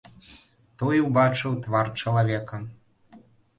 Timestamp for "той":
0.83-0.97